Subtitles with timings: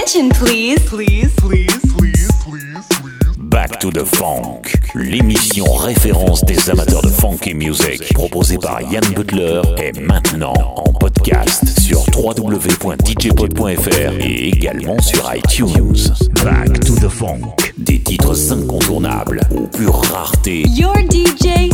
[0.00, 0.78] attention, please.
[0.88, 3.36] Please, please, please, please, please.
[3.36, 9.04] Back to the Funk, l'émission référence des amateurs de funk et music, proposée par Yann
[9.14, 13.90] Butler, est maintenant en podcast sur www.djpod.fr
[14.20, 16.14] et également sur iTunes.
[16.44, 20.62] Back to the Funk, des titres incontournables aux pures raretés.
[20.68, 21.70] Your DJ,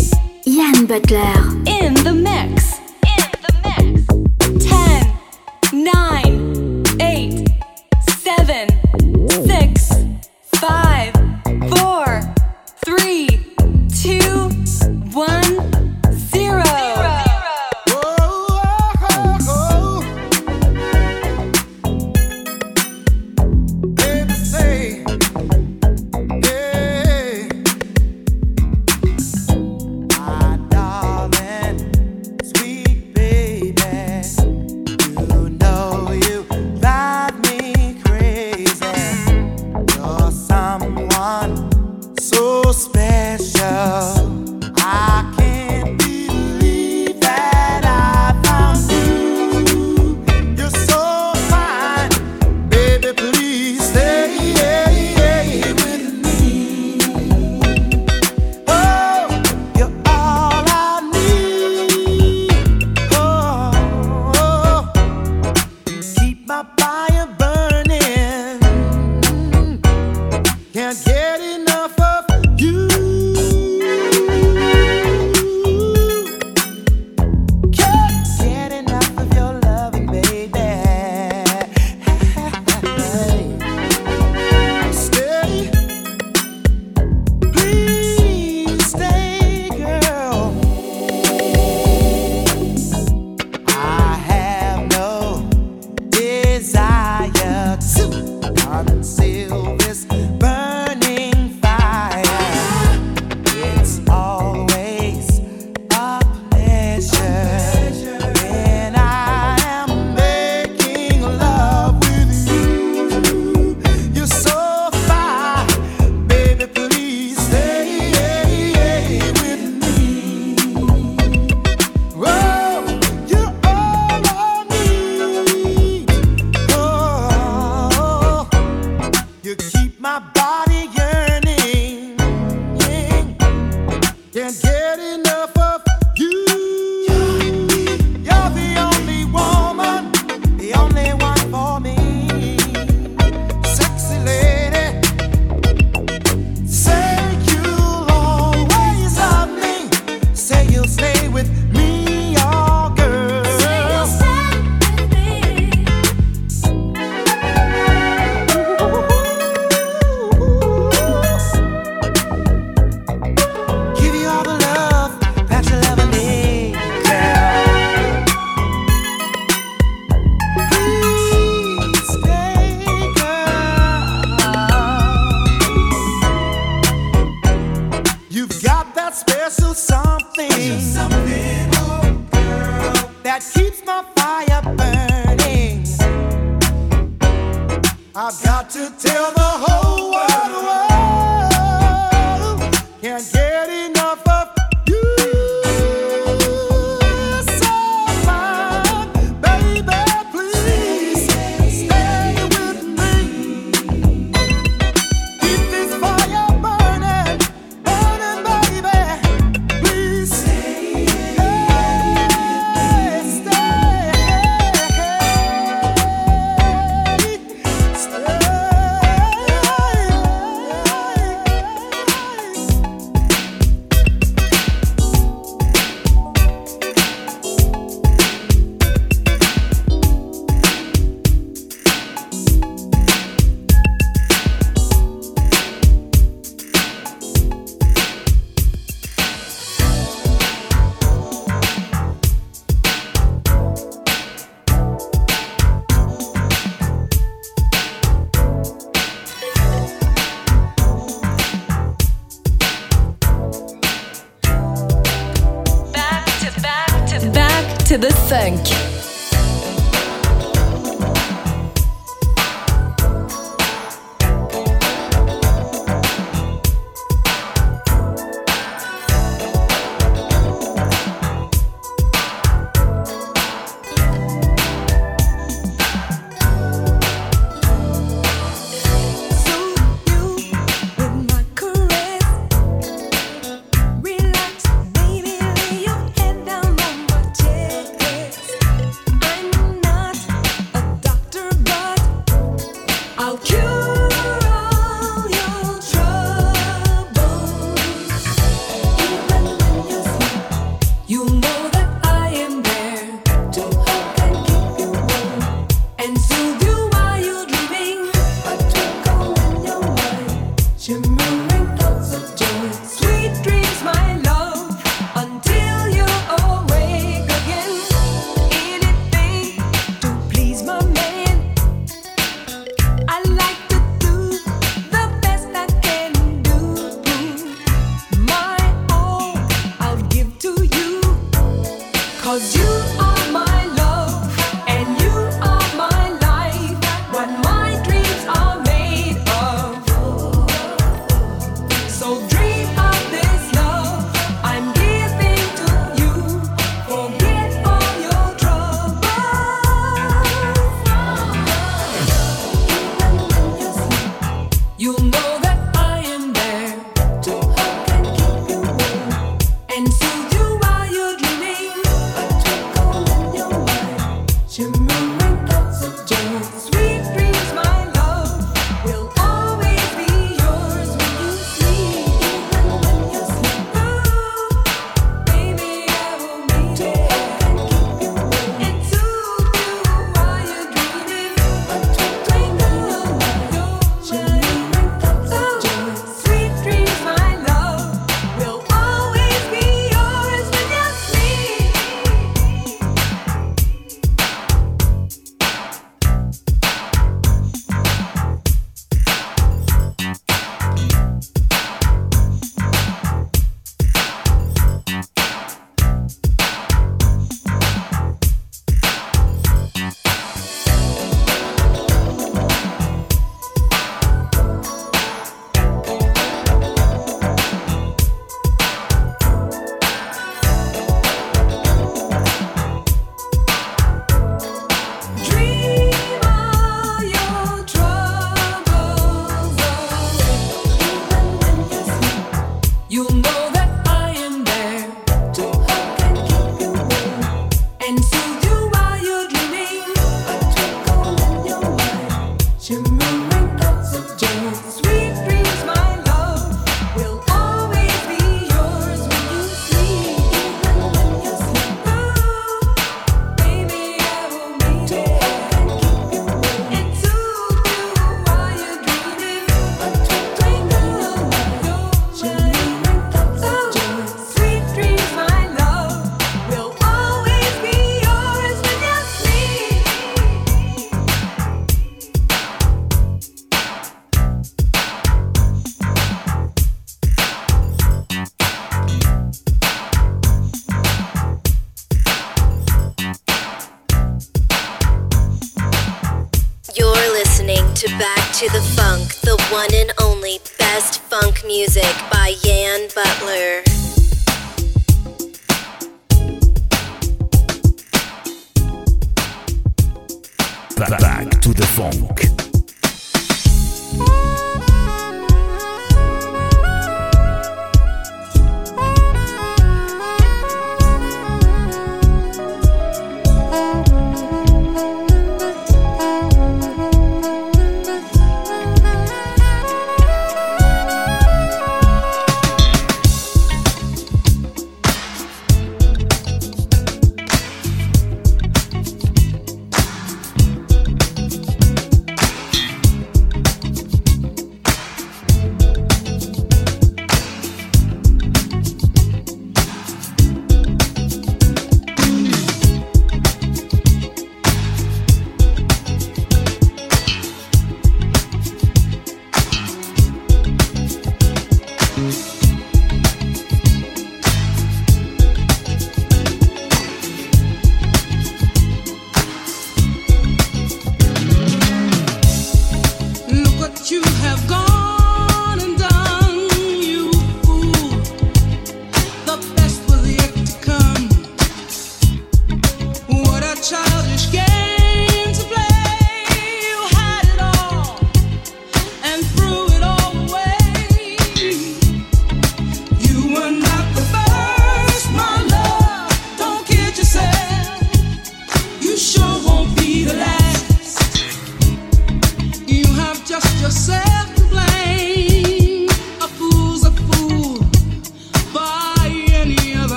[0.46, 1.34] Yann Butler,
[1.66, 2.85] in the mix.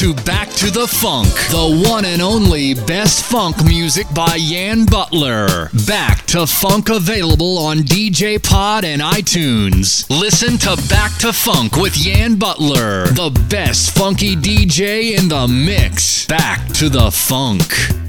[0.00, 5.68] To Back to the Funk, the one and only best funk music by Yann Butler.
[5.86, 10.08] Back to Funk available on DJ Pod and iTunes.
[10.08, 16.24] Listen to Back to Funk with Yann Butler, the best funky DJ in the mix.
[16.24, 17.99] Back to the Funk.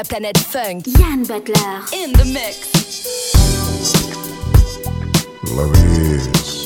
[0.00, 0.86] La planète funk.
[0.98, 1.84] Yann Butler.
[1.92, 3.34] In the mix.
[5.54, 6.59] Love is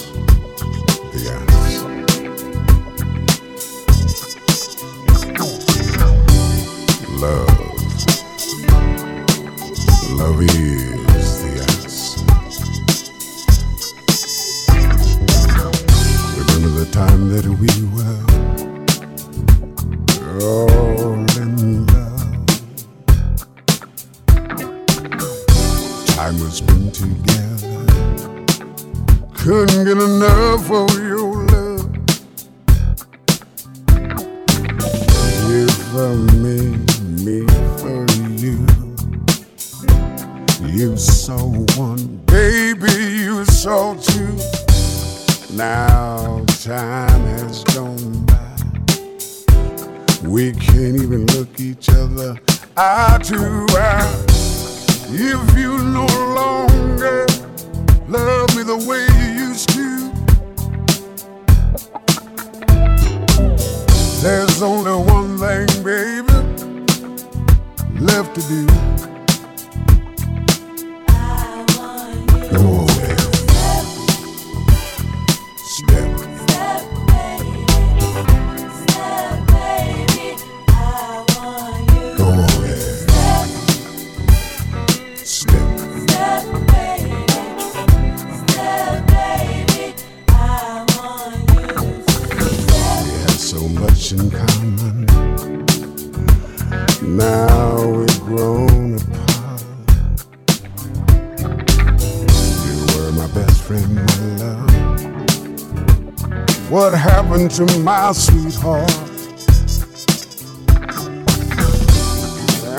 [107.55, 108.90] to my sweetheart.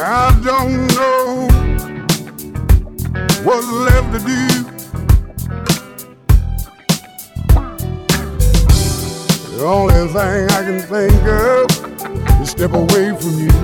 [0.04, 1.48] I don't know
[3.46, 4.48] what's left to do.
[9.56, 13.55] The only thing I can think of is step away from you.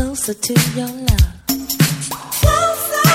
[0.00, 1.36] closer to your love.
[2.40, 3.10] Closer,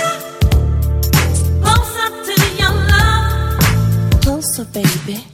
[1.64, 4.22] closer to your love.
[4.22, 5.26] Closer, baby.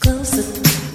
[0.00, 0.87] Closer.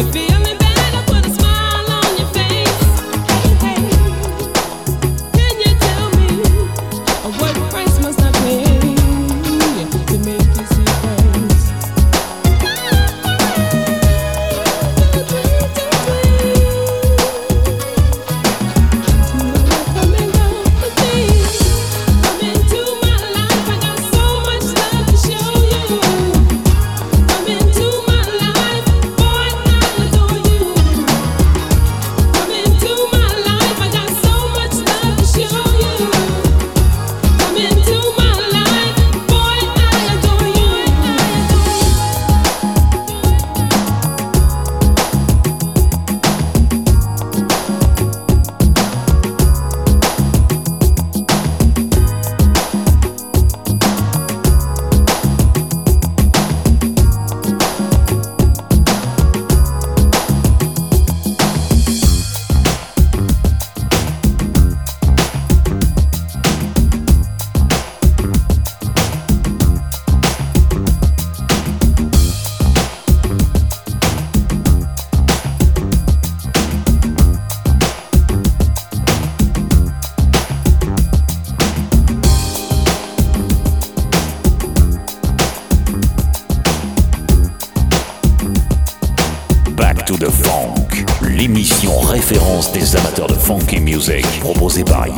[0.00, 0.29] you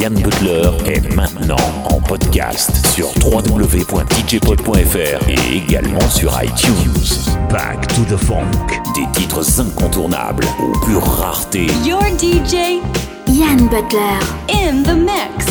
[0.02, 7.30] Yann Butler est maintenant en podcast sur www.djpod.fr et également sur iTunes.
[7.48, 8.50] Back to the Funk.
[8.96, 11.68] Des titres incontournables aux plus raretés.
[11.86, 12.80] Your DJ,
[13.28, 14.18] Yann Butler,
[14.50, 15.41] in the mix.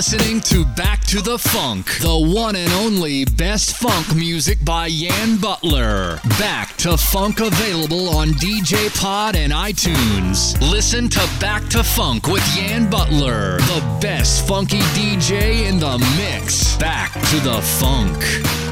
[0.00, 5.36] listening to Back to the Funk, the one and only best funk music by Yann
[5.36, 6.18] Butler.
[6.38, 10.58] Back to Funk available on DJ Pod and iTunes.
[10.72, 16.78] Listen to Back to Funk with Yann Butler, the best funky DJ in the mix.
[16.78, 18.69] Back to the Funk.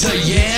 [0.00, 0.49] To Yann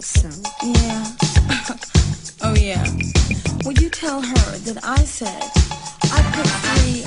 [0.00, 0.04] Yeah.
[2.42, 2.84] oh, yeah.
[3.64, 5.42] Will you tell her that I said
[6.12, 7.02] I put three